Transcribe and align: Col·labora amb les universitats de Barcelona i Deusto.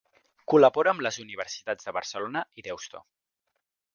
Col·labora 0.53 0.89
amb 0.93 1.03
les 1.07 1.19
universitats 1.25 1.87
de 1.89 1.95
Barcelona 1.99 2.43
i 2.61 2.65
Deusto. 2.69 3.03